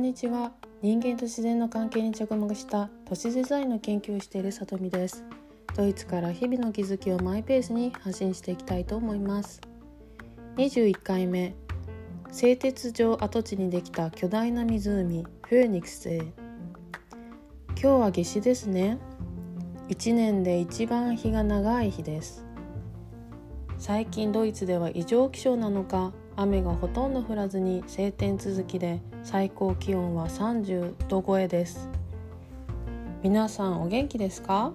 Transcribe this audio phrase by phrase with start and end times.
[0.00, 0.52] んにちは。
[0.80, 5.24] 人間と自然の関係に着目した都市デザインの研究をしているさとみです。
[5.76, 9.60] ドイツから日々の気づきをマイペースに発信していきたいと思います。
[10.56, 11.54] 21回目
[12.32, 16.16] 製鉄場跡地にできた巨大な湖フェーニクスへ。
[16.16, 18.96] 今日は夏至ですね。
[19.90, 22.46] 1年で一番日が長い日です。
[23.76, 31.88] 最近ドイツでは異常気象なのか雨がほとんど降らずに晴天続きで最高気温は30度超えです。
[33.22, 34.72] 皆さんお元気ですか？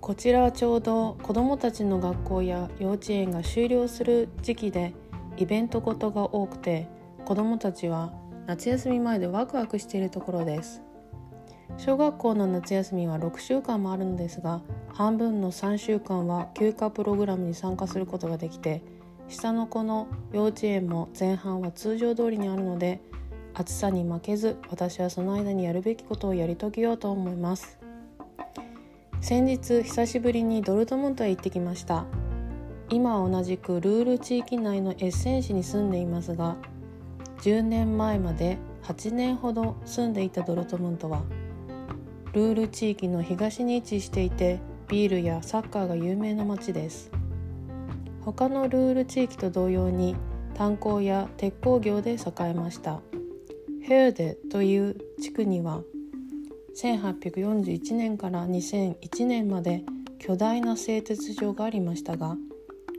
[0.00, 4.94] こちらはちょうど子どもたちの学校や幼稚園が終了する時期で
[5.36, 6.88] イベントごとが多くて
[7.24, 8.12] 子どもたちは
[8.46, 10.82] 夏休み前でワクワクしているところです。
[11.76, 14.60] 小学校の夏休みは6週間もあるのですが
[14.92, 18.82] 半分の3週間は休暇プログラムに参加することができて
[19.28, 23.00] 下の子の幼稚園も前半は通常通りにあるので
[23.54, 27.78] 暑さに負けず私はその間にやるべきことをやり遂げようと思います。
[29.20, 32.04] 先日久しぶりにドルトムントへ行ってきました。
[32.90, 36.56] 今は同じくルール地域内のエッセン市に住んでいますが
[37.40, 41.22] 10年前まで8年ほど住んでいたドルトムントは
[42.34, 47.10] ルール地域の東に位置していてビールやサッカーが有名な街です。
[48.24, 50.16] 他のルール地域と同様に
[50.54, 53.00] 炭鉱や鉄鋼業で栄えました。
[53.86, 55.82] ヘーデという地区には
[56.74, 59.84] 1841年から2001年まで
[60.18, 62.38] 巨大な製鉄所がありましたが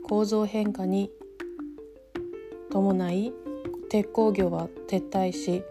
[0.04, 1.10] 構造変化に
[2.70, 3.32] 伴い
[3.90, 5.64] 鉄鋼業は撤退し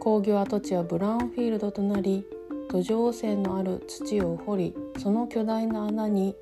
[0.00, 2.26] 工業跡地はブラウンフィールドとなり
[2.68, 6.34] 土壌汚染のある土を掘りその巨大な穴に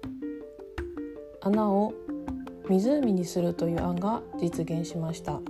[1.43, 1.93] 穴を
[2.69, 5.41] 湖にするという案が実現しました。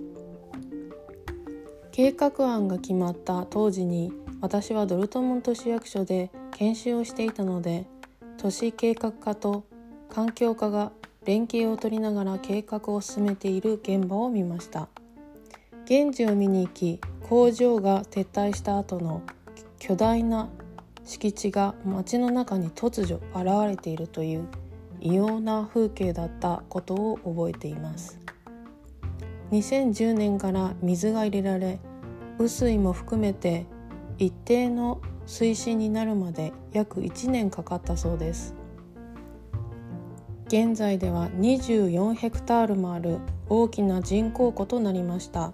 [1.93, 7.87] 計画案が決まった当時に私はドルトムント市役所で研修をしていたので
[8.37, 9.65] 都市計画課と
[10.11, 10.91] 環境課が
[11.25, 14.89] 連携を取りながら計画を進めている現場を見ました。
[15.85, 19.23] 現地を見に行き工場が撤退した後の
[19.79, 20.49] 巨大な
[21.05, 24.49] 敷地が街の中に突如現れているという
[25.05, 28.19] 異様な風景だったことを覚えています。
[29.53, 31.79] 2010年から水が入れられ
[32.39, 33.67] 雨水も含めて
[34.17, 38.55] 一定の水深になるまで約1年かかったそうです。
[40.47, 43.19] 現在では24ヘクタールもある
[43.51, 45.53] 大きな人工湖となりました。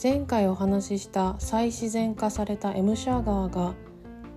[0.00, 3.72] 前回お話しした再自然化されたエムシャー川が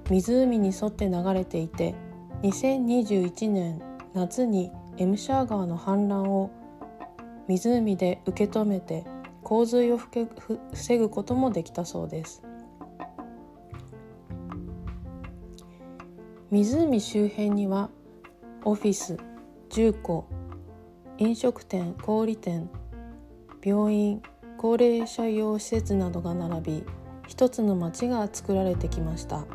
[0.09, 1.93] 湖に沿って流れていて
[2.45, 3.81] 2021年
[4.13, 6.51] 夏にエムシャー川の氾濫を
[7.47, 9.03] 湖で受け止めて
[9.41, 12.43] 洪水を防ぐこともできたそうです
[16.51, 17.89] 湖周辺には
[18.63, 19.17] オフィス
[19.69, 20.27] 住戸
[21.17, 22.69] 飲食店小売店
[23.63, 24.21] 病院
[24.59, 26.83] 高齢者用施設などが並び
[27.27, 29.47] 一つの町が作られてきました。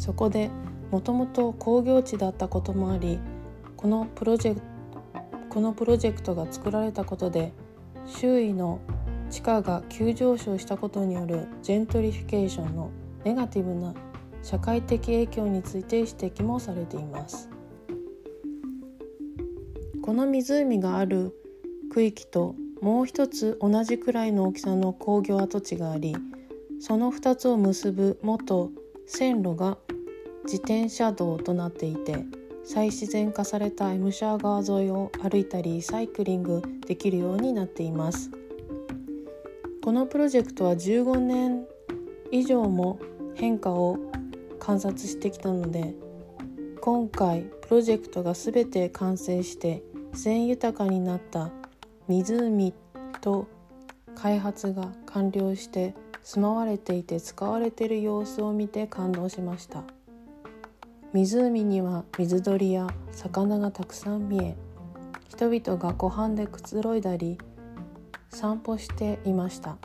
[0.00, 0.50] そこで
[0.90, 3.20] もともと工業地だったこともあり
[3.76, 4.62] このプロジェク
[5.50, 7.52] このプロジェクトが作られたことで
[8.06, 8.80] 周囲の
[9.28, 12.90] 地価が急上昇したことによるジェントリフィケーションの
[13.24, 13.94] ネガティブな
[14.42, 17.50] 社会的影響について指摘もされています。
[20.02, 21.34] この湖がある
[21.92, 26.16] 区域ともう一つ同じくらいの大きさの工業跡地があり
[26.80, 28.70] その2つを結ぶ元
[29.06, 29.76] 線路が
[30.44, 32.24] 自転車道となっていて
[32.64, 38.30] 再自然化されたエムシャー川沿いを歩いたりサイクリングできるようになっています。
[39.82, 41.66] このプロジェクトは15年
[42.30, 43.00] 以上も
[43.34, 43.98] 変化を
[44.58, 45.94] 観察してきたので
[46.82, 49.82] 今回プロジェクトが全て完成して
[50.12, 51.50] 自然豊かになった
[52.08, 52.74] 湖
[53.22, 53.48] と
[54.14, 59.82] 開発が完了して住まわれていて使われている様子を見て感動しました。
[61.12, 64.56] 湖には水鳥や魚がたくさん見え
[65.28, 67.38] 人々が湖畔でくつろいだり
[68.28, 69.76] 散歩していました。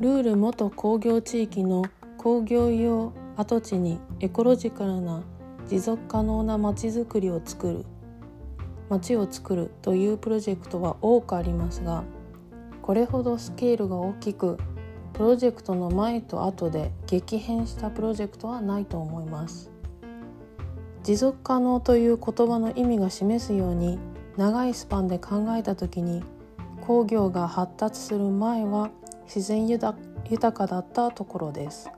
[0.00, 1.84] ルール元工業地域の
[2.16, 5.22] 工業用跡地にエコロジカルな
[5.68, 7.84] 持続可能なまちづくりを作る
[8.88, 12.04] 街を作るというプロジェクトは多くありますが
[12.80, 14.56] これほどスケールが大きく
[15.20, 19.70] プロジェクトの前と後で激変したプロジェクトはないと思います。
[21.02, 23.98] 持続可能という言葉の意味が示すように
[24.38, 26.24] 長いスパンで考えた時に
[26.80, 28.88] 工業が発達する前は
[29.26, 29.94] 自然豊
[30.54, 31.90] かだったところです。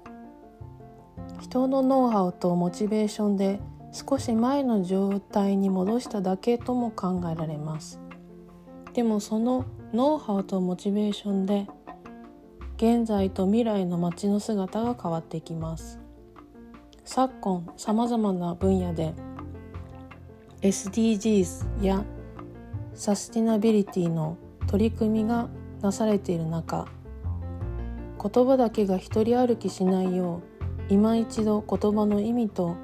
[1.41, 3.61] 人のノウハウとモチベーションで
[3.93, 8.01] 少し前の状態に戻しただけとも考えられます。
[8.95, 9.65] でもその
[9.95, 11.69] ノウハウとモチベーションで
[12.83, 16.01] 現在と未来の街の姿が変わってきます。
[17.05, 19.15] 昨今さまざまな分野で
[20.63, 22.05] SDGs や
[22.93, 24.37] サスティナビリティの
[24.67, 25.49] 取り組みが
[25.81, 26.89] なされている中
[28.21, 32.75] 言葉だけが一人歩きしないよう今一度言葉の意味と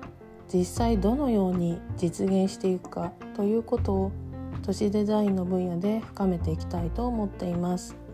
[0.46, 4.12] 実際どのように実現していくかということを
[4.62, 8.07] 都市デザインの分野で深めていきたいと思っています。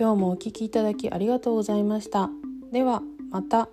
[0.00, 2.30] 今日もお聴きいただきありがとうございました
[2.72, 3.68] ではまた。